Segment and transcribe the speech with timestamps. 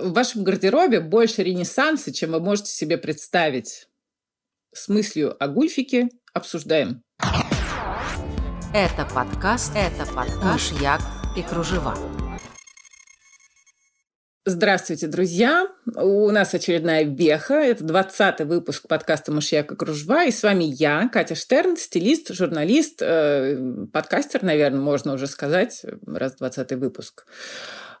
[0.00, 3.88] В вашем гардеробе больше ренессанса, чем вы можете себе представить.
[4.72, 7.02] С мыслью о гульфике обсуждаем.
[8.72, 11.00] Это подкаст, это подкаст «Мышьяк
[11.36, 11.96] и кружева».
[14.44, 15.68] Здравствуйте, друзья!
[15.96, 17.54] У нас очередная веха.
[17.54, 20.26] Это 20-й выпуск подкаста «Мышьяк и кружева».
[20.26, 26.36] И с вами я, Катя Штерн, стилист, журналист, э, подкастер, наверное, можно уже сказать, раз
[26.40, 27.26] 20-й выпуск.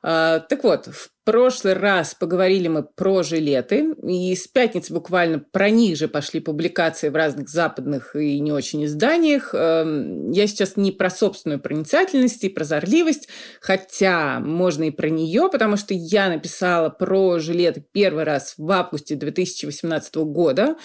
[0.02, 5.68] Э, так вот, в прошлый раз поговорили мы про жилеты, и с пятницы буквально про
[5.68, 9.50] них же пошли публикации в разных западных и не очень изданиях.
[9.52, 13.28] Эм, я сейчас не про собственную проницательность и прозорливость,
[13.60, 19.14] хотя можно и про нее, потому что я написала про жилеты первый раз в августе
[19.14, 20.76] 2018 года.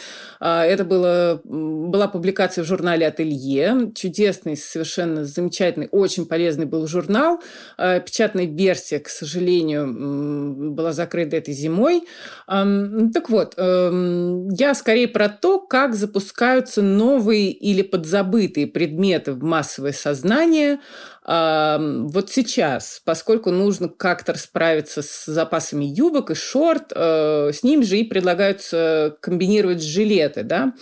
[0.41, 3.93] Э, это было, была публикация в журнале «Ателье».
[3.95, 7.41] Чудесный, совершенно замечательный, очень полезный был журнал.
[7.77, 10.32] Э, печатная версия, к сожалению,
[10.71, 12.07] была закрыта этой зимой.
[12.47, 19.93] Так вот, эм, я скорее про то, как запускаются новые или подзабытые предметы в массовое
[19.93, 20.79] сознание–
[21.25, 27.97] вот сейчас, поскольку нужно как-то расправиться с запасами юбок и шорт, э, с ним же
[27.97, 30.43] и предлагаются комбинировать жилеты.
[30.43, 30.73] Да?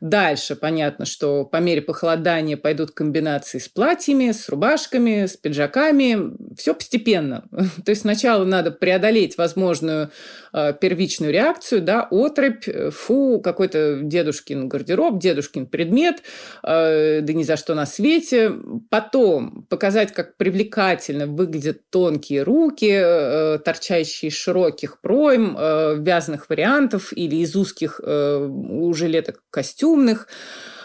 [0.00, 6.34] Дальше понятно, что по мере похолодания пойдут комбинации с платьями, с рубашками, с пиджаками.
[6.56, 7.44] Все постепенно.
[7.84, 10.10] То есть сначала надо преодолеть возможную
[10.54, 16.22] э, первичную реакцию, да, отрыбь, э, фу, какой-то дедушкин гардероб, дедушкин предмет,
[16.62, 18.52] да ни за что на свете.
[18.88, 26.48] Потом показать показать, как привлекательно выглядят тонкие руки, э, торчащие из широких пройм, э, вязаных
[26.48, 30.28] вариантов или из узких э, у жилеток костюмных.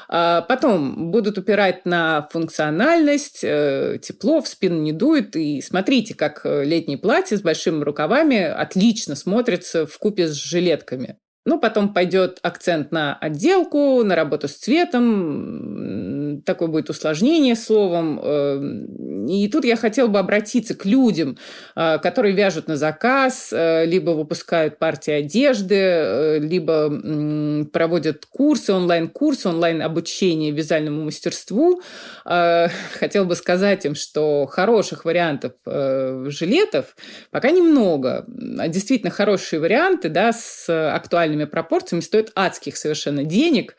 [0.10, 5.36] А потом будут упирать на функциональность, тепло, в спину не дует.
[5.36, 11.18] И смотрите, как летнее платье с большими рукавами отлично смотрится в купе с жилетками.
[11.48, 16.15] Ну, потом пойдет акцент на отделку, на работу с цветом,
[16.46, 18.20] такое будет усложнение словом.
[18.22, 21.38] Эм, и тут я хотела бы обратиться к людям,
[21.76, 29.50] э, которые вяжут на заказ, э, либо выпускают партии одежды, э, либо проводят курсы, онлайн-курсы,
[29.50, 31.82] онлайн-обучение вязальному мастерству.
[32.24, 36.96] Хотела бы сказать им, что хороших вариантов жилетов
[37.32, 38.26] пока немного.
[38.58, 43.76] А действительно хорошие варианты да, с актуальными пропорциями стоит адских совершенно денег.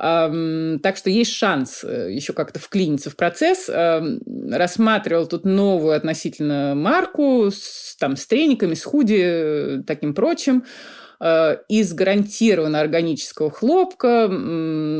[0.00, 3.68] Так что есть шанс э, еще как-то вклиниться в процесс.
[3.68, 10.64] Рассматривал тут новую относительно марку с, там, с трениками, с худи, э, таким прочим
[11.20, 14.26] э, из гарантированно органического хлопка,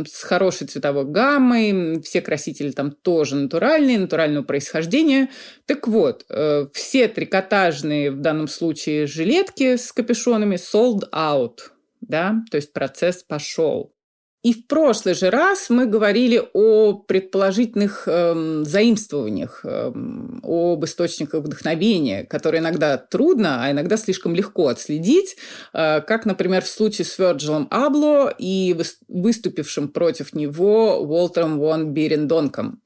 [0.07, 5.31] с хорошей цветовой гаммой, все красители там тоже натуральные, натурального происхождения.
[5.65, 6.27] Так вот,
[6.75, 11.61] все трикотажные в данном случае жилетки с капюшонами sold out–
[12.01, 13.95] да, то есть процесс пошел.
[14.43, 22.25] И в прошлый же раз мы говорили о предположительных эм, заимствованиях, эм, об источниках вдохновения,
[22.25, 25.37] которые иногда трудно, а иногда слишком легко отследить,
[25.75, 28.75] э, как, например, в случае с Вёрджилом Абло и
[29.09, 32.81] выступившим против него Уолтером Вон Берендонком.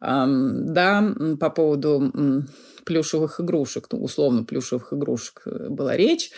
[0.00, 2.12] Эм, да, по поводу
[2.84, 6.30] плюшевых игрушек, ну, условно плюшевых игрушек э, была речь.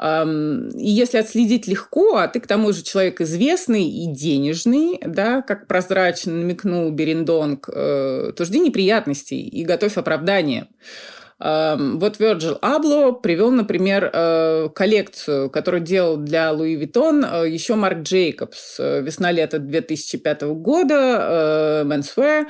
[0.00, 5.66] И если отследить легко, а ты к тому же человек известный и денежный, да, как
[5.66, 10.68] прозрачно намекнул Берендонг, э, то жди неприятностей и готовь оправдание.
[11.44, 18.78] Вот Virgil Abloh привел, например, э, коллекцию, которую делал для Луи Виттон еще Марк Джейкобс
[18.78, 22.46] весна-лето 2005 года, Menswear.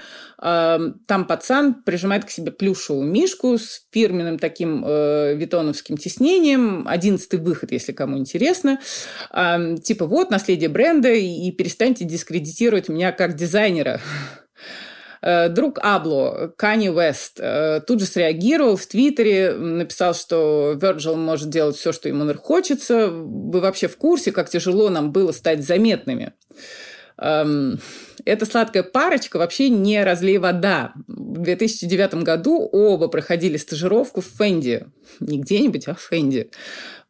[1.06, 6.86] Там пацан прижимает к себе плюшевую мишку с фирменным таким э, витоновским тиснением.
[6.86, 8.78] Одиннадцатый выход, если кому интересно.
[9.82, 14.00] Типа вот, наследие бренда, и перестаньте дискредитировать меня как дизайнера.
[15.22, 21.49] Э, друг Абло, Кани Вест, э, тут же среагировал в Твиттере, написал, что Virgil может
[21.49, 23.08] делать все, что ему хочется.
[23.08, 26.32] Вы вообще в курсе, как тяжело нам было стать заметными?
[27.19, 27.79] Эм,
[28.25, 30.93] эта сладкая парочка вообще не разлей вода.
[31.06, 34.87] В 2009 году оба проходили стажировку в Фенди.
[35.20, 36.50] Не где-нибудь, а в Фенди.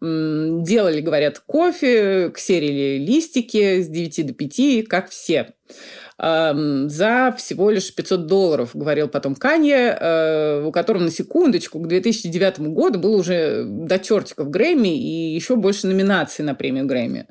[0.03, 5.55] Делали, говорят, кофе, ксерили листики с 9 до 5, как все
[6.19, 12.61] за всего лишь 500 долларов, говорил потом Канье, э, у которого на секундочку к 2009
[12.73, 17.27] году было уже до чертиков Грэмми и еще больше номинаций на премию Грэмми.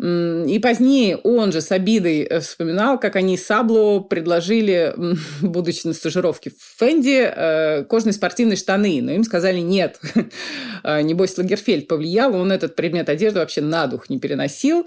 [0.00, 4.94] И позднее он же с обидой э, вспоминал, как они Сабло предложили,
[5.42, 10.00] будучи на стажировке в Фенди, э, кожные спортивные штаны, но им сказали нет.
[10.84, 14.86] Небось, Лагерфельд повлиял, он этот предмет одежды вообще на дух не переносил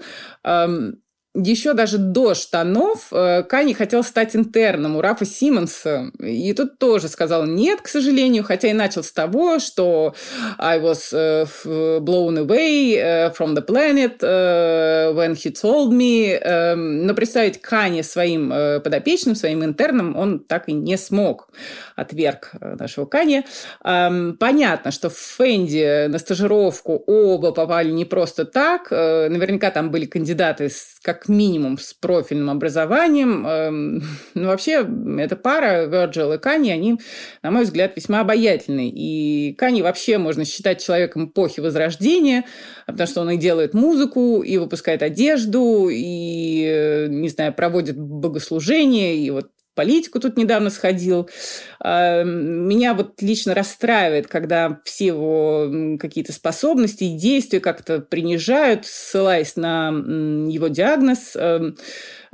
[1.34, 6.10] еще даже до штанов э, Кани хотел стать интерном у Рафа Симмонса.
[6.18, 10.14] И тут тоже сказал нет, к сожалению, хотя и начал с того, что
[10.58, 11.46] I was э,
[12.00, 16.38] blown away э, from the planet when he told me.
[16.38, 18.50] Эм, но представить Кани своим
[18.82, 21.48] подопечным, своим интерном он так и не смог.
[21.96, 23.44] Отверг нашего Кани.
[23.84, 28.90] Эм, понятно, что в Фенди на стажировку оба попали не просто так.
[28.90, 30.70] Наверняка там были кандидаты
[31.02, 33.46] как как минимум с профильным образованием.
[33.46, 34.02] Эм,
[34.34, 34.84] ну, вообще,
[35.18, 36.98] эта пара, Virgil и Кани, они,
[37.44, 38.90] на мой взгляд, весьма обаятельны.
[38.92, 42.44] И Кани вообще можно считать человеком эпохи Возрождения,
[42.86, 49.16] потому что он и делает музыку, и выпускает одежду, и, э, не знаю, проводит богослужение,
[49.16, 51.28] и вот политику тут недавно сходил.
[51.80, 59.56] А, меня вот лично расстраивает, когда все его какие-то способности и действия как-то принижают, ссылаясь
[59.56, 61.36] на его диагноз.
[61.36, 61.76] Эм,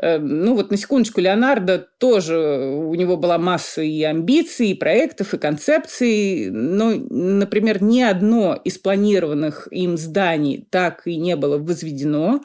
[0.00, 5.34] эм, ну вот на секундочку, Леонардо тоже, у него была масса и амбиций, и проектов,
[5.34, 12.40] и концепций, но, например, ни одно из планированных им зданий так и не было возведено.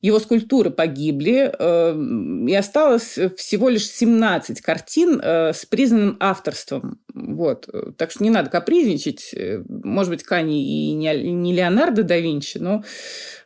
[0.00, 7.00] Его скульптуры погибли, эм, и осталось всего лишь 17 картин э, с признанным авторством.
[7.12, 7.68] Вот.
[7.96, 9.34] Так что не надо капризничать.
[9.34, 12.84] Э, может быть, Кани и не Леонардо да Винчи, но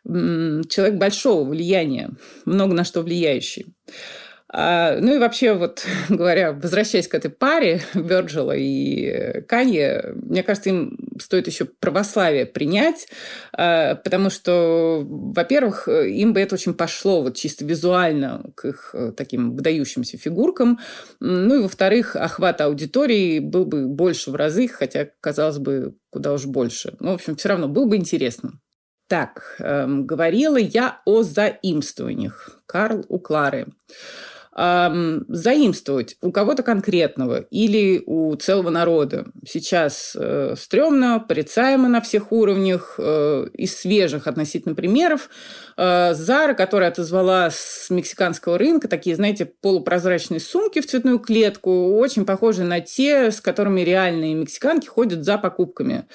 [0.04, 2.10] человек большого влияния,
[2.44, 3.66] много на что влияющий.
[4.54, 10.68] А, ну и вообще, вот говоря, возвращаясь к этой паре Вирджила и Канье, мне кажется,
[10.68, 13.08] им стоит еще православие принять,
[13.54, 19.12] а, потому что, во-первых, им бы это очень пошло вот чисто визуально к их э,
[19.16, 20.78] таким выдающимся фигуркам.
[21.20, 26.44] Ну и, во-вторых, охват аудитории был бы больше в разы, хотя, казалось бы, куда уж
[26.44, 26.94] больше.
[27.00, 28.52] Ну, в общем, все равно было бы интересно.
[29.08, 32.62] Так, эм, говорила я о заимствованиях.
[32.66, 33.66] Карл у Клары
[34.56, 39.26] эм, заимствовать у кого-то конкретного или у целого народа.
[39.46, 42.96] Сейчас э, стрёмно, порицаемо на всех уровнях.
[42.98, 45.30] Э, из свежих относительно примеров
[45.76, 52.24] э, Зара, которая отозвала с мексиканского рынка такие, знаете, полупрозрачные сумки в цветную клетку, очень
[52.24, 56.06] похожие на те, с которыми реальные мексиканки ходят за покупками.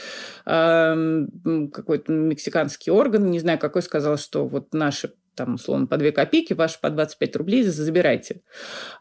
[0.45, 1.25] Э,
[1.73, 6.53] какой-то мексиканский орган, не знаю, какой сказал, что вот наши там, условно, по 2 копейки,
[6.53, 8.41] ваши по 25 рублей забирайте.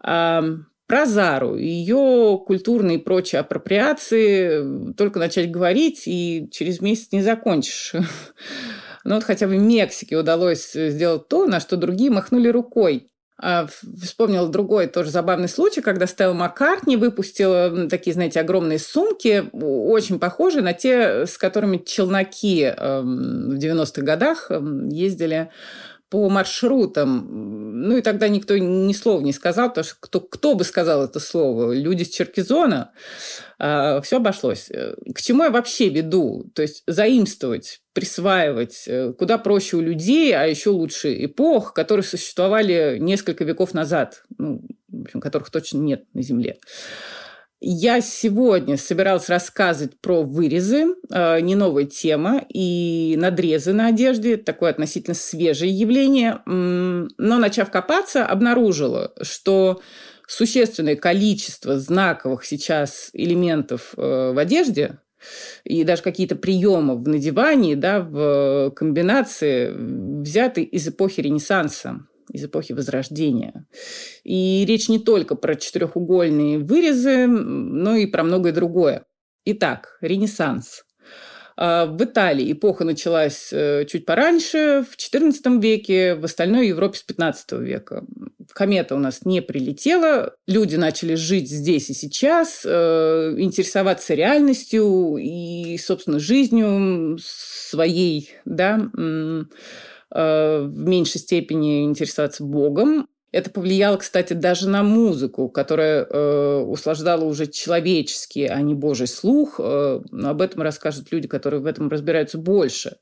[0.00, 7.92] Про Зару, ее культурные и прочие апроприации только начать говорить, и через месяц не закончишь.
[9.04, 13.10] Но вот хотя бы в Мексике удалось сделать то, на что другие махнули рукой.
[13.38, 13.66] А,
[14.02, 20.62] вспомнила другой тоже забавный случай, когда Стелла Маккартни выпустила такие, знаете, огромные сумки, очень похожие
[20.62, 25.50] на те, с которыми челноки эм, в 90-х годах эм, ездили
[26.08, 27.78] по маршрутам.
[27.88, 31.20] Ну и тогда никто ни слова не сказал, потому что кто, кто бы сказал это
[31.20, 31.72] слово?
[31.72, 32.92] Люди с Черкизона.
[33.58, 34.70] А, все обошлось.
[35.14, 36.50] К чему я вообще веду?
[36.54, 42.98] То есть заимствовать, присваивать э, куда проще у людей, а еще лучше эпох, которые существовали
[43.00, 46.58] несколько веков назад, ну, в общем, которых точно нет на Земле.
[47.58, 54.70] Я сегодня собиралась рассказывать про вырезы, э, не новая тема, и надрезы на одежде, такое
[54.70, 56.42] относительно свежее явление.
[56.44, 59.80] Но, начав копаться, обнаружила, что
[60.28, 64.98] существенное количество знаковых сейчас элементов э, в одежде
[65.64, 69.72] и даже какие-то приемы в надевании, да, в комбинации
[70.20, 73.66] взяты из эпохи Ренессанса из эпохи Возрождения.
[74.24, 79.04] И речь не только про четырехугольные вырезы, но и про многое другое.
[79.44, 80.82] Итак, Ренессанс.
[81.56, 87.04] А, в Италии эпоха началась э, чуть пораньше, в XIV веке, в остальной Европе с
[87.08, 88.04] XV века.
[88.52, 95.78] Комета у нас не прилетела, люди начали жить здесь и сейчас, э, интересоваться реальностью и,
[95.78, 98.78] собственно, жизнью своей, да,
[100.10, 103.08] в меньшей степени интересоваться Богом.
[103.36, 109.56] Это повлияло, кстати, даже на музыку, которая э, услаждала уже человеческий, а не Божий слух.
[109.58, 112.96] Э, об этом расскажут люди, которые в этом разбираются больше.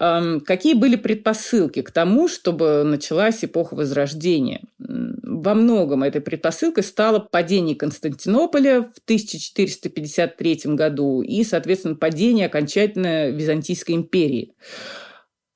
[0.00, 4.62] Э, какие были предпосылки к тому, чтобы началась эпоха Возрождения?
[4.78, 13.96] Во многом этой предпосылкой стало падение Константинополя в 1453 году и, соответственно, падение окончательно Византийской
[13.96, 14.54] империи.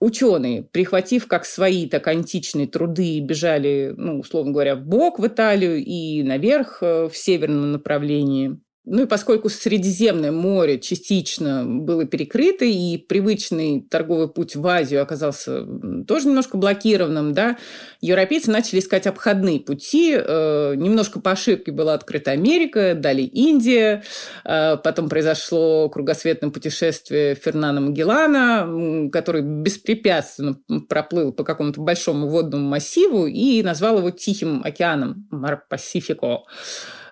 [0.00, 5.84] Ученые, прихватив как свои, так античные труды, бежали, ну, условно говоря, в бок в Италию
[5.84, 8.60] и наверх в северном направлении.
[8.90, 15.64] Ну и поскольку Средиземное море частично было перекрыто, и привычный торговый путь в Азию оказался
[16.06, 17.58] тоже немножко блокированным, да,
[18.00, 20.16] европейцы начали искать обходные пути.
[20.16, 24.02] Э, немножко по ошибке была открыта Америка, далее Индия,
[24.44, 30.56] э, потом произошло кругосветное путешествие Фернана Магеллана, который беспрепятственно
[30.88, 36.44] проплыл по какому-то большому водному массиву и назвал его Тихим океаном, Мар Пасифико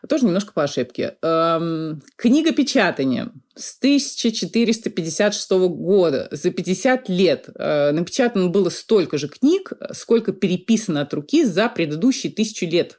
[0.09, 1.17] тоже немножко по ошибке.
[1.23, 6.29] Эм, книга печатания с 1456 года.
[6.31, 12.33] За 50 лет э, напечатано было столько же книг, сколько переписано от руки за предыдущие
[12.33, 12.99] тысячу лет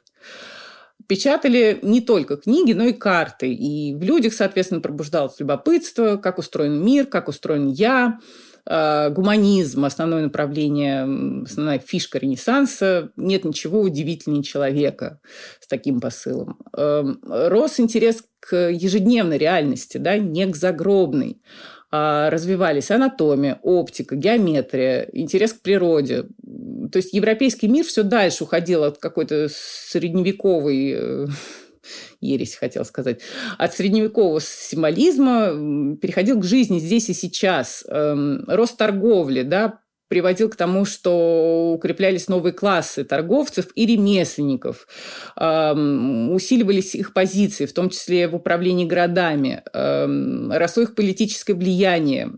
[1.08, 3.52] печатали не только книги, но и карты.
[3.52, 8.20] И в людях, соответственно, пробуждалось любопытство, как устроен мир, как устроен я,
[8.66, 11.02] гуманизм, основное направление,
[11.44, 13.10] основная фишка Ренессанса.
[13.16, 15.20] Нет ничего удивительнее человека
[15.60, 16.58] с таким посылом.
[16.76, 21.40] Эм, рос интерес к ежедневной реальности, да, не к загробной.
[21.90, 26.24] А развивались анатомия, оптика, геометрия, интерес к природе.
[26.92, 31.26] То есть европейский мир все дальше уходил от какой-то средневековой э,
[32.20, 33.20] ересь, хотел сказать,
[33.58, 37.84] от средневекового символизма переходил к жизни здесь и сейчас.
[37.88, 44.88] Эм, рост торговли, да, приводил к тому, что укреплялись новые классы торговцев и ремесленников,
[45.36, 52.32] эм, усиливались их позиции, в том числе в управлении городами, эм, росло их политическое влияние.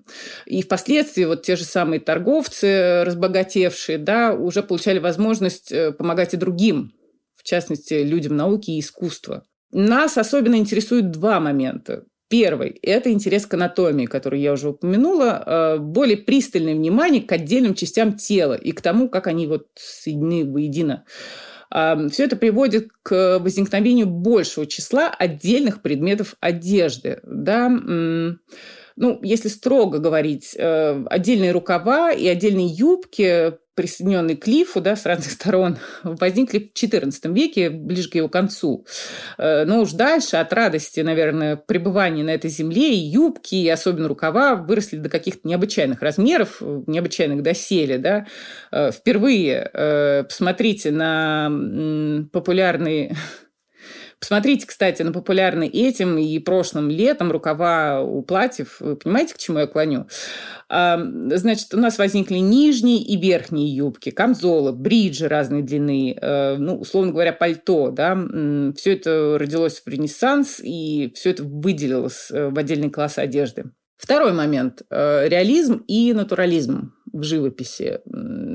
[0.46, 6.36] И впоследствии вот те же самые торговцы, разбогатевшие, да, уже получали возможность э, помогать и
[6.36, 6.92] другим,
[7.36, 9.44] в частности, людям науки и искусства.
[9.72, 12.04] Нас особенно интересуют два момента.
[12.28, 17.74] Первый– это интерес к анатомии, который я уже упомянула, э, более пристальное внимание к отдельным
[17.74, 21.04] частям тела и к тому, как они вот соединены воедино.
[21.70, 27.20] Все это приводит к возникновению большего числа отдельных предметов одежды.
[27.22, 27.68] Да?
[27.68, 35.06] Ну, если строго говорить, э, отдельные рукава и отдельные юбки присоединенные к лифу да, с
[35.06, 38.84] разных сторон, возникли в XIV веке, ближе к его концу.
[39.38, 44.06] Э, но уж дальше от радости, наверное, пребывания на этой земле и юбки, и особенно
[44.06, 47.96] рукава выросли до каких-то необычайных размеров, необычайных доселе.
[47.96, 48.26] Да.
[48.70, 51.50] Э, впервые э, посмотрите на
[52.32, 53.16] популярные
[54.20, 58.76] Посмотрите, кстати, на популярный этим и прошлым летом рукава у платьев.
[58.78, 60.06] Вы понимаете, к чему я клоню?
[60.68, 67.12] Значит, у нас возникли нижние и верхние юбки, камзолы, бриджи разной длины, э, ну, условно
[67.12, 67.90] говоря, пальто.
[67.90, 68.14] Да?
[68.76, 73.72] Все это родилось в Ренессанс, и все это выделилось э, в отдельный класс одежды.
[73.96, 78.00] Второй момент э,– реализм и натурализм в живописи.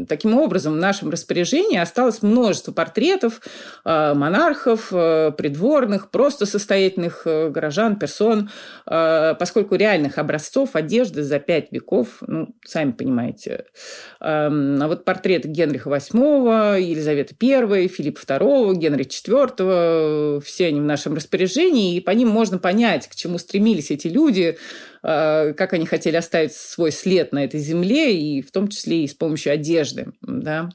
[0.07, 3.41] Таким образом, в нашем распоряжении осталось множество портретов
[3.83, 8.49] э, монархов, э, придворных, просто состоятельных э, горожан, персон,
[8.85, 13.65] поскольку реальных образцов одежды за пять веков, ну, сами понимаете.
[14.21, 20.83] Эм, а вот портреты Генриха VIII, Елизаветы I, Филиппа II, Генриха IV, все они в
[20.83, 24.57] нашем распоряжении, и по ним можно понять, к чему стремились эти люди,
[25.05, 29.13] как они хотели оставить свой след на этой земле, и в том числе и с
[29.13, 30.13] помощью одежды.
[30.21, 30.69] Да?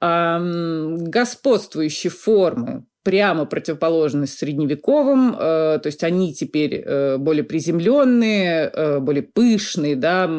[0.00, 9.24] Господствующие формы прямо противоположны средневековым, э, то есть они теперь э, более приземленные, э, более
[9.24, 10.30] пышные, да,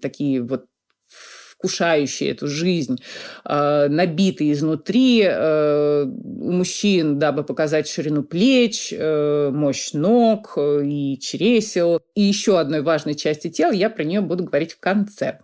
[0.00, 0.66] такие вот
[1.60, 3.02] вкушающие эту жизнь,
[3.44, 12.00] э, набитые изнутри э, у мужчин, дабы показать ширину плеч, э, мощь ног и чересел.
[12.14, 15.40] И еще одной важной части тела, я про нее буду говорить в конце.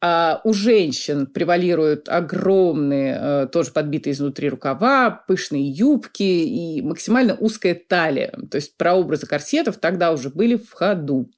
[0.00, 8.34] А у женщин превалируют огромные, тоже подбитые изнутри рукава, пышные юбки и максимально узкая талия.
[8.50, 11.30] То есть прообразы корсетов тогда уже были в ходу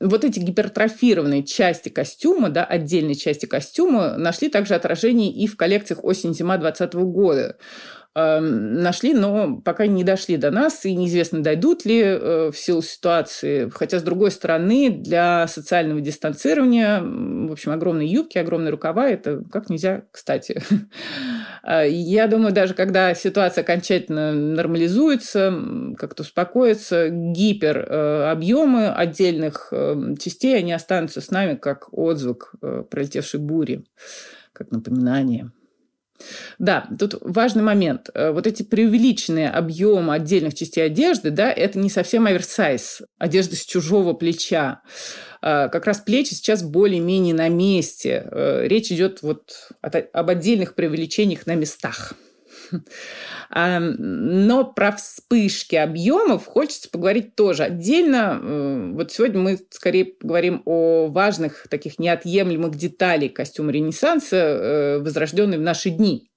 [0.00, 6.04] вот эти гипертрофированные части костюма, да, отдельные части костюма, нашли также отражение и в коллекциях
[6.04, 7.56] осень-зима 2020 года.
[8.18, 12.80] Эм, нашли, но пока не дошли до нас, и неизвестно, дойдут ли э, в силу
[12.80, 13.68] ситуации.
[13.68, 19.68] Хотя, с другой стороны, для социального дистанцирования, в общем, огромные юбки, огромные рукава– это как
[19.68, 20.62] нельзя кстати.
[21.68, 25.52] А, я думаю, даже когда ситуация окончательно нормализуется,
[25.98, 32.54] как-то успокоится, гиперобъемы э, отдельных э, частей, они останутся с нами как отзвук
[32.88, 33.84] пролетевшей бури,
[34.52, 35.50] как напоминание.
[36.58, 38.10] Да, тут важный момент.
[38.14, 43.64] Э, вот эти преувеличенные объемы отдельных частей одежды, да, это не совсем оверсайз, одежда с
[43.64, 44.82] чужого плеча.
[45.42, 48.26] Э, как раз плечи сейчас более-менее на месте.
[48.30, 52.14] Э, речь идет вот об отдельных преувеличениях на местах.
[53.50, 58.40] Но про вспышки объемов хочется поговорить тоже отдельно.
[58.42, 65.58] Э, вот сегодня мы скорее поговорим о важных таких неотъемлемых деталей костюма Ренессанса, э, возрожденной
[65.58, 66.30] в наши дни.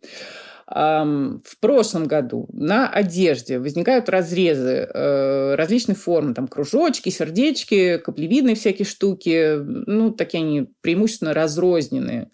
[0.71, 8.85] В прошлом году на одежде возникают разрезы э, различной формы, там кружочки, сердечки, каплевидные всякие
[8.85, 12.29] штуки, ну, такие они преимущественно разрозненные.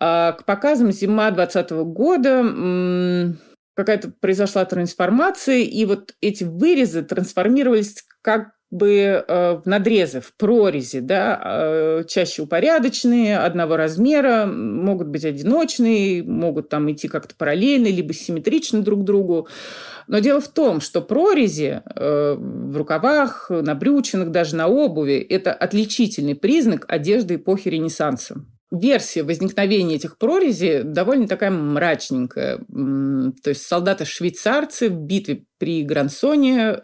[0.00, 3.36] А к показам зима 2020 года
[3.74, 11.00] какая-то произошла трансформация, и вот эти вырезы трансформировались как бы э, в надрезы, в прорези,
[11.00, 18.12] да, э, чаще упорядоченные, одного размера, могут быть одиночные, могут там идти как-то параллельно, либо
[18.12, 19.48] симметрично друг другу.
[20.06, 25.52] Но дело в том, что прорези э, в рукавах, на брючинах, даже на обуви– это
[25.52, 32.58] отличительный признак одежды эпохи Ренессанса версия возникновения этих прорезей довольно такая мрачненькая.
[32.58, 36.76] То есть солдаты-швейцарцы в битве при Грансоне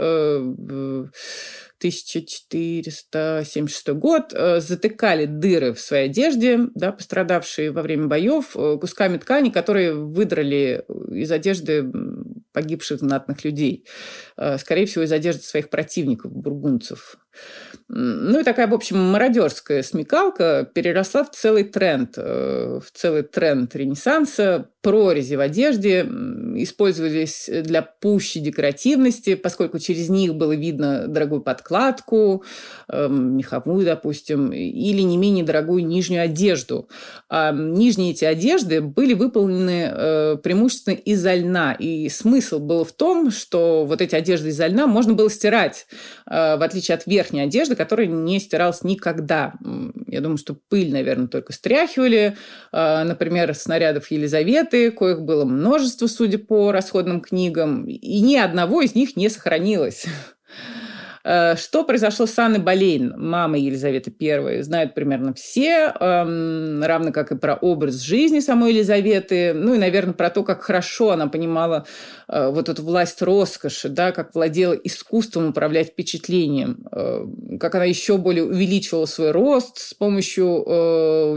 [1.85, 8.79] 1476 э, год э, затыкали дыры в своей одежде, да, пострадавшие во время боев, э,
[8.81, 11.85] кусками ткани, которые выдрали из одежды
[12.54, 13.87] погибших знатных людей.
[14.56, 17.18] Скорее всего, из одежды своих противников, бургунцев.
[17.88, 23.75] Ну и такая, в общем, мародерская смекалка переросла в целый тренд, э, в целый тренд
[23.76, 24.70] Ренессанса.
[24.85, 26.07] Прорези в одежде
[26.57, 32.45] использовались для пущей декоративности, поскольку через них было видно дорогую подкладку,
[32.93, 36.91] эм, меховую, допустим, или не менее дорогую нижнюю одежду.
[37.31, 41.73] А нижние эти одежды были выполнены э, преимущественно из льна.
[41.73, 45.87] И смысл был в том, что вот эти одежды из льна можно было стирать,
[46.31, 49.55] э, в отличие от верхней одежды, которая не стиралась никогда.
[50.07, 52.37] Я думаю, что пыль, наверное, только стряхивали.
[52.71, 58.95] А, например, снарядов Елизаветы, коих было множество, судя по расходным книгам, и ни одного из
[58.95, 60.07] них не сохранилось.
[61.25, 67.33] Э, что произошло с Анной Болейн, мамой Елизаветы I, знают примерно все, эм, равно как
[67.33, 71.87] и про образ жизни самой Елизаветы, ну и, наверное, про то, как хорошо она понимала
[72.28, 77.26] э, вот эту власть роскоши, да, как владела искусством управлять впечатлением, э,
[77.58, 80.45] как она еще более увеличивала свой рост с помощью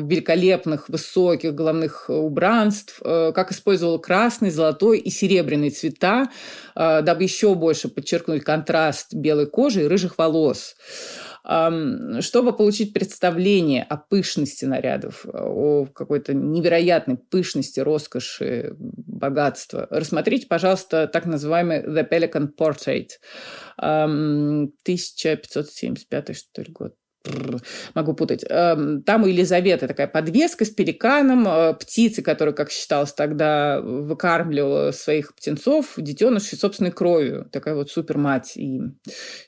[0.08, 6.30] великолепных, высоких головных убранств, как использовала красный, золотой и серебряный цвета,
[6.76, 10.76] дабы еще больше подчеркнуть контраст белой кожи кожи и рыжих волос.
[11.46, 21.26] Чтобы получить представление о пышности нарядов, о какой-то невероятной пышности, роскоши, богатства, рассмотрите, пожалуйста, так
[21.26, 23.12] называемый The Pelican Portrait.
[23.78, 26.96] 1575 что ли, год
[27.94, 28.44] могу путать.
[28.50, 34.92] Эм, там у Елизаветы такая подвеска с пеликаном, э, птицы, которая, как считалось тогда, выкармливала
[34.92, 37.48] своих птенцов, детенышей собственной кровью.
[37.52, 38.54] Такая вот супермать.
[38.56, 38.82] И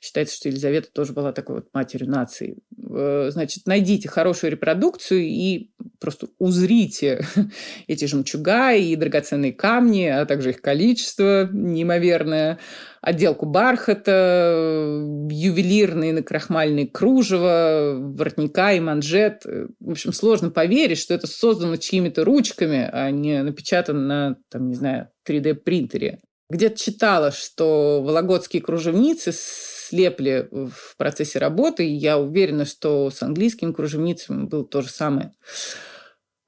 [0.01, 2.57] считается, что Елизавета тоже была такой вот матерью нации.
[2.89, 7.25] Э, значит, найдите хорошую репродукцию и просто узрите
[7.87, 12.59] эти жемчуга и драгоценные камни, а также их количество неимоверное
[13.01, 19.43] отделку бархата, ювелирные накрахмальные кружева, воротника и манжет.
[19.79, 24.75] В общем, сложно поверить, что это создано чьими-то ручками, а не напечатано на, там, не
[24.75, 26.19] знаю, 3D-принтере.
[26.49, 33.71] Где-то читала, что вологодские кружевницы слепли в процессе работы, и я уверена, что с английскими
[33.71, 35.31] кружевницами было то же самое.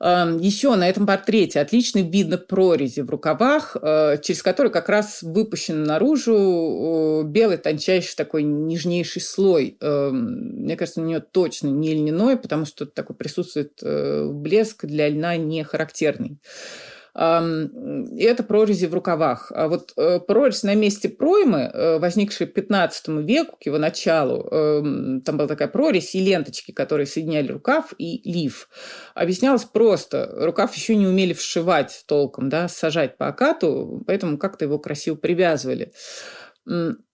[0.04, 5.84] Еще на этом портрете отлично видно прорези в рукавах, э, через которые как раз выпущен
[5.84, 9.78] наружу белый тончайший такой нежнейший слой.
[9.80, 15.08] Эм, мне кажется, у нее точно не льняной, потому что такой присутствует э, блеск для
[15.08, 16.40] льна не характерный.
[17.14, 19.52] И это прорези в рукавах.
[19.54, 24.48] А вот э, прорезь на месте проймы, э, возникшей к 15 веку, к его началу,
[24.50, 28.70] эм, там была такая прорезь и ленточки, которые соединяли рукав и лиф.
[29.14, 30.32] Объяснялось просто.
[30.38, 35.92] Рукав еще не умели вшивать толком, да, сажать по окату, поэтому как-то его красиво привязывали.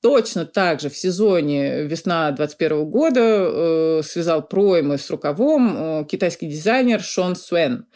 [0.02, 6.48] Точно так же в сезоне весна 2021 года э, связал проймы с рукавом э, китайский
[6.48, 7.86] дизайнер Шон Суэн.
[7.86, 7.88] А,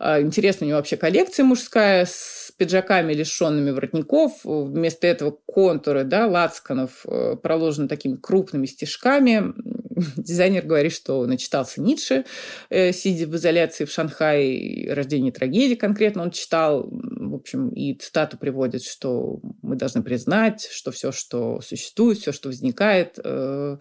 [0.00, 4.40] интересная у него вообще коллекция мужская с пиджаками, лишенными воротников.
[4.44, 9.54] Вместо этого контуры да, лацканов э, проложены такими крупными стежками.
[10.16, 12.24] Дизайнер говорит, что начитался Ницше,
[12.70, 16.90] э, сидя в изоляции в Шанхае, «Рождение трагедии» конкретно он читал,
[17.28, 22.48] в общем, и цитату приводит, что мы должны признать, что все, что существует, все, что
[22.48, 23.78] возникает, э,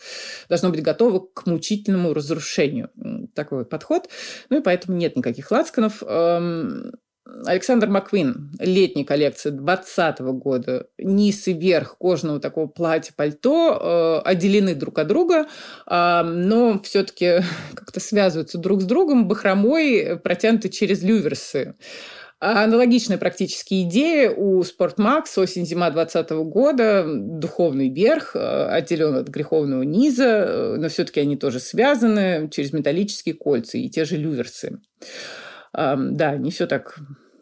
[0.50, 2.90] должно быть готово к мучительному разрушению.
[3.34, 4.10] Такой подход.
[4.50, 6.04] Ну и поэтому нет никаких лацканов.
[6.06, 6.92] Эм,
[7.46, 15.00] Александр Маквин, летняя коллекция 2020 года, низ и верх кожаного такого платья-пальто э, отделены друг
[15.00, 15.46] от друга,
[15.88, 17.42] э, но все-таки
[17.76, 21.76] как-то связываются друг с другом бахромой, протянуты через люверсы.
[22.42, 27.06] Аналогичная практически идея у Sportmax осень-зима 2020 года.
[27.06, 33.36] Духовный верх э, отделен от греховного низа, э, но все-таки они тоже связаны через металлические
[33.36, 34.80] кольца и те же люверсы.
[35.74, 36.98] Да, не все так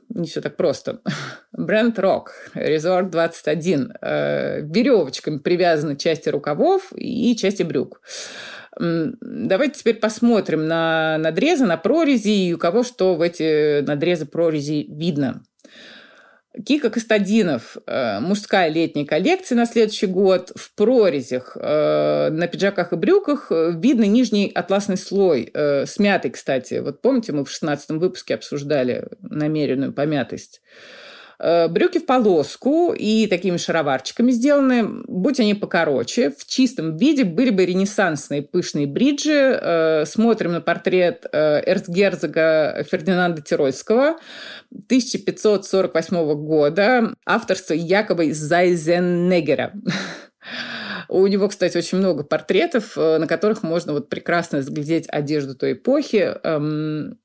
[0.09, 1.01] не все так просто.
[1.51, 3.93] Бренд Рок, Resort 21.
[4.01, 8.01] Веревочками привязаны части рукавов и части брюк.
[8.79, 14.85] Давайте теперь посмотрим на надрезы, на прорези и у кого что в эти надрезы прорези
[14.89, 15.43] видно.
[16.65, 20.51] Кика Кастадинов, э, мужская летняя коллекция на следующий год.
[20.55, 25.53] В прорезях э, на пиджаках и брюках э, видно нижний атласный слой,
[25.85, 26.75] смятый, кстати.
[26.75, 30.61] Вот помните, мы в 16 выпуске обсуждали намеренную помятость.
[31.39, 35.03] Э, брюки в полоску и такими шароварчиками сделаны.
[35.07, 39.59] Будь они покороче, в чистом виде были бы ренессансные пышные бриджи.
[39.61, 44.17] Э, смотрим на портрет э, эрцгерцога Фердинанда Тирольского
[44.71, 49.73] 1548 года, авторства якобы Зайзеннегера.
[51.09, 55.73] У него, кстати, очень много портретов, э, на которых можно вот прекрасно разглядеть одежду той
[55.73, 56.35] эпохи.
[56.43, 57.17] Эм,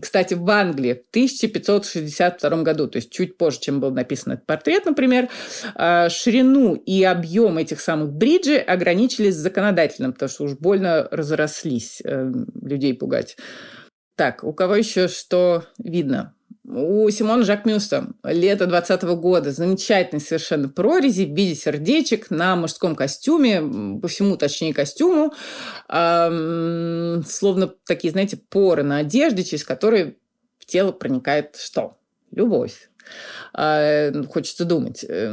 [0.00, 4.86] кстати, в Англии в 1562 году, то есть чуть позже, чем был написан этот портрет,
[4.86, 5.28] например,
[5.74, 12.30] э, ширину и объем этих самых бриджей ограничились законодательным, потому что уж больно разрослись э,
[12.62, 13.36] людей пугать.
[14.16, 16.34] Так, у кого еще что видно?
[16.64, 22.94] У Симона Жак Мюста лето 20 года замечательный совершенно прорези в виде сердечек на мужском
[22.94, 25.32] костюме, по всему точнее костюму,
[25.88, 30.16] эм, словно такие, знаете, поры на одежде, через которые
[30.58, 31.96] в тело проникает что?
[32.30, 32.90] Любовь.
[33.56, 35.04] Э, хочется думать.
[35.08, 35.32] Э,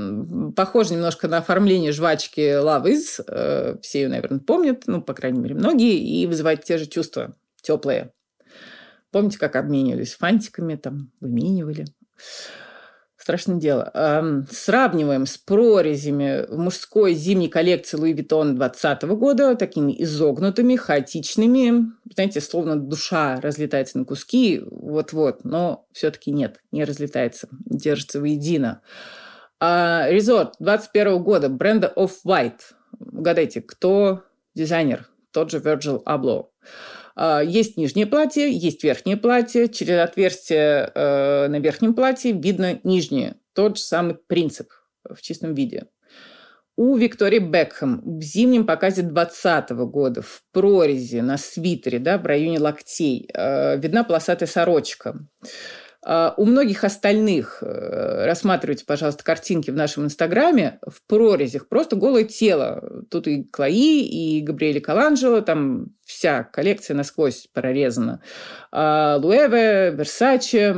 [0.55, 3.23] похоже немножко на оформление жвачки Love Is.
[3.27, 7.35] Э, все ее, наверное, помнят, ну, по крайней мере, многие, и вызывает те же чувства
[7.61, 8.11] теплые.
[9.11, 11.85] Помните, как обменивались фантиками, там, выменивали?
[13.17, 14.45] Страшное дело.
[14.49, 21.91] Сравниваем с прорезями мужской зимней коллекции Louis Vuitton 2020 года, такими изогнутыми, хаотичными.
[22.13, 28.81] Знаете, словно душа разлетается на куски, вот-вот, но все-таки нет, не разлетается, держится воедино.
[29.59, 32.61] А Resort 21 года бренда Off-White.
[32.99, 34.23] Угадайте, кто
[34.55, 35.09] дизайнер?
[35.31, 36.45] Тот же Virgil Abloh.
[37.19, 39.67] А, есть нижнее платье, есть верхнее платье.
[39.67, 43.37] Через отверстие э, на верхнем платье видно нижнее.
[43.53, 44.69] Тот же самый принцип
[45.03, 45.87] в чистом виде.
[46.75, 52.59] У Виктории Бекхэм в зимнем показе 2020 года в прорези на свитере, да, в районе
[52.59, 55.17] локтей, э, видна полосатая сорочка.
[56.09, 62.23] А, у многих остальных, э, рассматривайте, пожалуйста, картинки в нашем инстаграме, в прорезях просто голое
[62.23, 63.03] тело.
[63.11, 68.21] Тут и Клои, и Габриэли Каланджело, там вся коллекция насквозь прорезана.
[68.71, 70.77] А, Луэве, Версаче,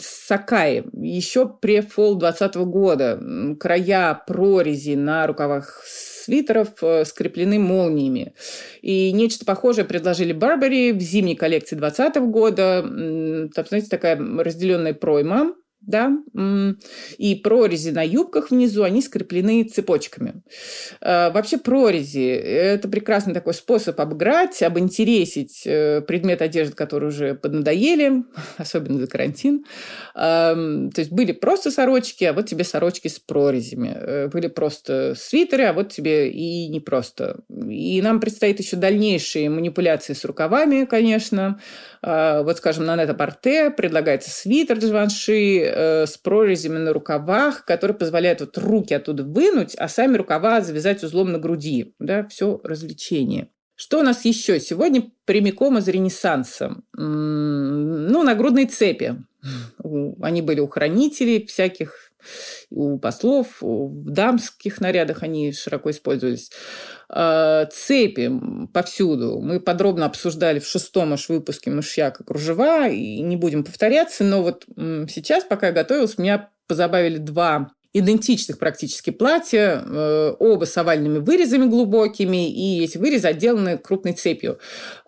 [0.00, 0.84] Сакаи.
[0.92, 3.20] Еще префол 2020 года.
[3.58, 8.34] Края прорези на рукавах свитеров э, скреплены молниями.
[8.82, 12.82] И нечто похожее предложили Барбари в зимней коллекции 2020 года.
[13.54, 16.12] Там, знаете, такая разделенная пройма да,
[17.18, 20.42] и прорези на юбках внизу, они скреплены цепочками.
[21.00, 28.24] А, вообще прорези– это прекрасный такой способ обыграть, обинтересить э, предмет одежды, который уже поднадоели,
[28.56, 29.64] особенно за карантин.
[30.14, 33.94] То есть были просто сорочки, а вот тебе сорочки с прорезями.
[33.94, 37.40] Э, были просто свитеры, а вот тебе и не просто.
[37.48, 41.60] И нам предстоит еще дальнейшие манипуляции с рукавами, конечно.
[42.08, 48.40] А, вот, скажем, на нето-порте предлагается свитер Дживанши э, с прорезями на рукавах, который позволяет
[48.40, 51.96] вот руки оттуда вынуть, а сами рукава завязать узлом на груди.
[51.98, 53.48] Да, все развлечение.
[53.74, 54.60] Что у нас еще?
[54.60, 56.76] Сегодня прямиком из Ренессанса.
[56.96, 59.16] Ну, нагрудные цепи.
[60.22, 62.05] Они были у хранителей всяких
[62.70, 66.50] у послов, в дамских нарядах они широко использовались.
[67.08, 68.30] А, цепи
[68.72, 69.40] повсюду.
[69.40, 74.64] Мы подробно обсуждали в шестом аж выпуске «Мышьяка кружева», и не будем повторяться, но вот
[75.08, 81.66] сейчас, пока я готовилась, меня позабавили два идентичных практически платья, э, оба с овальными вырезами
[81.66, 84.58] глубокими, и эти вырезы отделаны крупной цепью.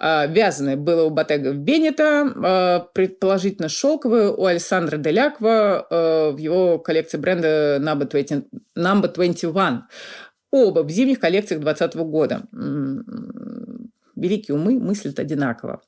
[0.00, 6.78] Э, вязаное было у Ботега Беннета, э, предположительно шелковое у Александра Деляква э, в его
[6.78, 8.44] коллекции бренда Number 20,
[8.76, 9.84] Number 21.
[10.50, 12.42] Оба в зимних коллекциях 2020 года
[14.18, 15.80] великие умы мыслят одинаково.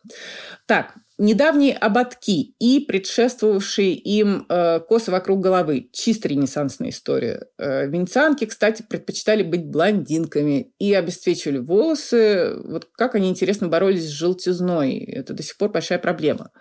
[0.66, 5.90] Так, недавние ободки и предшествовавшие им э, косы вокруг головы.
[5.92, 7.46] Чисто ренессансная история.
[7.58, 12.56] Э, венецианки, кстати, предпочитали быть блондинками и обесцвечивали волосы.
[12.64, 14.98] Вот как они, интересно, боролись с желтизной.
[14.98, 16.52] Это до сих пор большая проблема.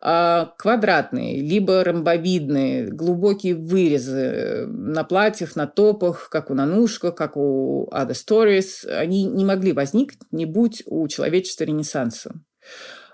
[0.00, 7.88] А, квадратные, либо ромбовидные, глубокие вырезы на платьях, на топах, как у Нанушка, как у
[7.92, 12.32] Ada Stories, они не могли возникнуть, не будь у человечества Ренессанса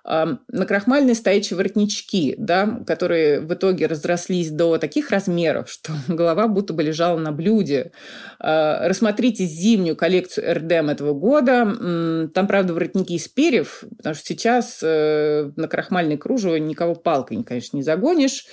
[0.05, 6.83] накрахмальные стоячие воротнички, да, которые в итоге разрослись до таких размеров, что голова будто бы
[6.83, 7.93] лежала на блюде.
[8.39, 12.31] А, рассмотрите зимнюю коллекцию РДМ этого года.
[12.35, 17.77] Там, правда, воротники из перьев, потому что сейчас э, на крахмальное кружево никого палкой, конечно,
[17.77, 18.47] не загонишь.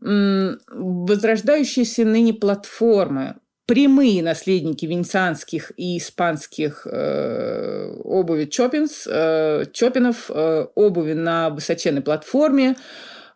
[0.00, 3.36] Возрождающиеся ныне платформы
[3.68, 12.76] прямые наследники венецианских и испанских э, обуви Чопинс, э, Чопинов, э, обуви на высоченной платформе.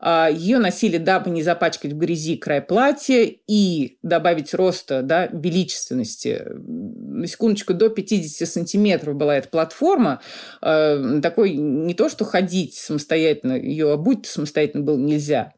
[0.01, 6.43] Э, ее носили, дабы не запачкать в грязи край платья и добавить роста, да, величественности.
[6.49, 10.23] На секундочку, до 50 сантиметров была эта платформа.
[10.63, 15.53] Э, такой не то, что ходить самостоятельно, ее обуть самостоятельно было нельзя.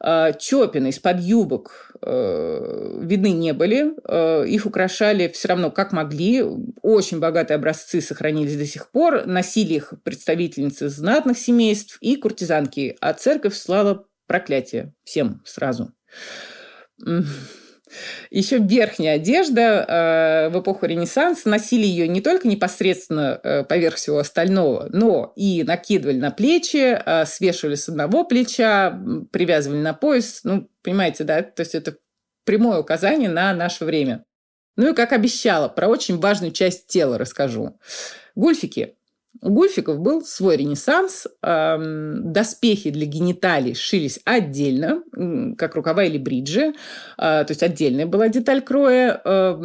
[0.00, 3.94] Чопины из-под юбок э, видны не были.
[4.04, 6.44] Э, их украшали все равно как могли.
[6.82, 9.26] Очень богатые образцы сохранились до сих пор.
[9.26, 12.96] Носили их представительницы знатных семейств и куртизанки.
[13.00, 15.92] А церковь слала проклятие всем сразу.
[18.30, 24.18] Еще верхняя одежда э, в эпоху Ренессанса носили ее не только непосредственно э, поверх всего
[24.18, 30.40] остального, но и накидывали на плечи, э, свешивали с одного плеча, привязывали на пояс.
[30.44, 31.42] Ну, понимаете, да?
[31.42, 31.96] То есть это
[32.44, 34.24] прямое указание на наше время.
[34.76, 37.78] Ну и, как обещала, про очень важную часть тела расскажу.
[38.34, 38.97] Гульфики
[39.40, 41.26] у гульфиков был свой ренессанс.
[41.42, 45.02] Доспехи для гениталий шились отдельно,
[45.56, 46.74] как рукава или бриджи.
[47.16, 49.20] А, то есть отдельная была деталь кроя.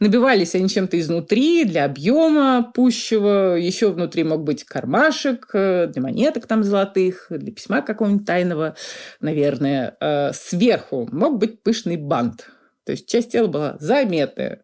[0.00, 3.54] Набивались они чем-то изнутри для объема пущего.
[3.56, 8.74] Еще внутри мог быть кармашек э, для монеток там золотых, для письма какого-нибудь тайного,
[9.20, 9.96] наверное.
[10.00, 12.48] А, сверху мог быть пышный бант
[12.84, 14.62] то есть часть тела была заметная.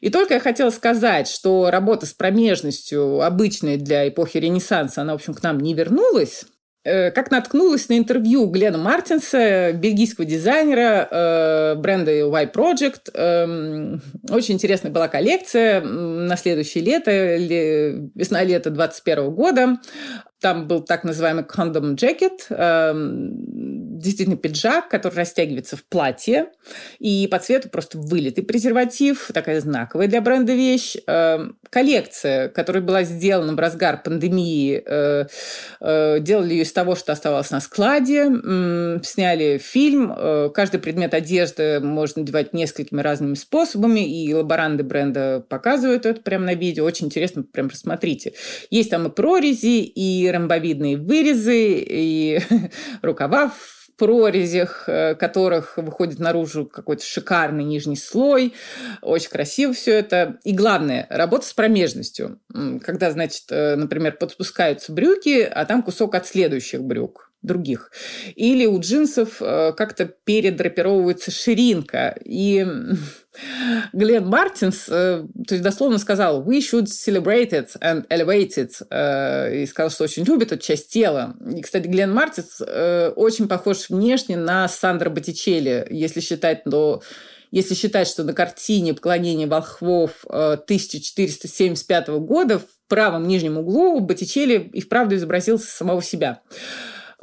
[0.00, 5.16] И только я хотела сказать, что работа с промежностью, обычная для эпохи Ренессанса, она, в
[5.16, 6.44] общем, к нам не вернулась,
[6.84, 13.10] э, как наткнулась на интервью Глена Мартинса, бельгийского дизайнера э, бренда Y Project.
[13.14, 17.10] Эм, очень интересная была коллекция на следующее лето,
[18.14, 19.76] весна-лето 2021 года.
[20.46, 26.52] Там был так называемый jacket, эм, действительно пиджак, который растягивается в платье,
[27.00, 30.94] и по цвету просто вылитый презерватив, такая знаковая для бренда вещь.
[31.08, 35.26] Эм, коллекция, которая была сделана в разгар пандемии, э,
[35.80, 38.26] э, делали ее из того, что оставалось на складе,
[39.02, 46.06] сняли фильм, э, каждый предмет одежды можно надевать несколькими разными способами, и лаборанты бренда показывают
[46.06, 48.34] это прямо на видео, очень интересно, прям рассмотрите.
[48.70, 52.40] Есть там и прорези, и ромбовидные вырезы, и
[53.02, 58.54] рукава в прорезях, э, которых выходит наружу какой-то шикарный нижний слой.
[59.02, 60.38] Очень красиво все это.
[60.44, 62.40] И главное, работа с промежностью.
[62.82, 67.90] Когда, значит, э, например, подспускаются брюки, а там кусок от следующих брюк других.
[68.34, 72.16] Или у джинсов э, как-то передрапировывается ширинка.
[72.24, 72.66] И
[73.92, 79.62] Глен Мартинс, э, то есть дословно сказал «we should celebrate it and elevate it», э,
[79.62, 81.36] и сказал, что очень любит эту часть тела.
[81.56, 82.60] И, кстати, Глен Мартинс
[83.16, 87.02] очень похож внешне на Сандра Боттичелли, если считать, то
[87.52, 94.80] если считать, что на картине «Поклонение волхвов» 1475 года в правом нижнем углу Боттичелли и
[94.80, 96.40] вправду изобразил самого себя.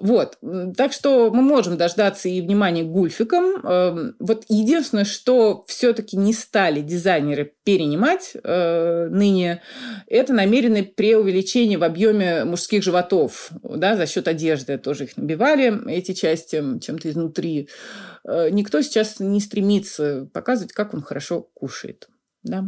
[0.03, 0.37] Вот.
[0.75, 3.65] Так что мы можем дождаться и внимания гульфикам.
[3.65, 9.61] Эм, вот единственное, что все-таки не стали дизайнеры перенимать э, ныне,
[10.07, 13.49] это намеренное преувеличение в объеме мужских животов.
[13.63, 17.69] Да, за счет одежды тоже их набивали, эти части чем-то изнутри.
[18.27, 22.09] Э, никто сейчас не стремится показывать, как он хорошо кушает.
[22.43, 22.65] Да.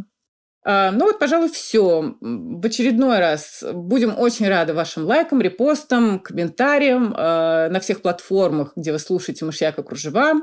[0.68, 2.16] А, ну вот, пожалуй, все.
[2.20, 8.90] В очередной раз будем очень рады вашим лайкам, репостам, комментариям а, на всех платформах, где
[8.90, 10.40] вы слушаете «Мышьяка кружева».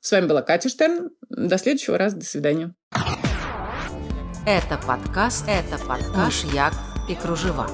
[0.00, 1.10] С вами была Катя Штерн.
[1.30, 2.16] До следующего раза.
[2.16, 2.74] До свидания.
[4.44, 6.74] Это подкаст, это подкаш, як
[7.08, 7.70] и кружева.